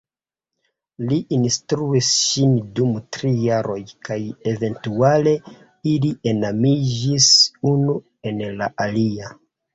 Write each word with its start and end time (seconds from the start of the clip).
Li 1.09 1.17
instruis 1.35 2.07
ŝin 2.21 2.55
dum 2.79 2.95
tri 3.17 3.33
jaroj 3.49 3.77
kaj 4.09 4.17
eventuale 4.53 5.35
ili 5.93 6.11
enamiĝis 6.33 7.29
unu 7.75 8.01
en 8.33 8.43
la 8.59 8.73
alia. 8.89 9.33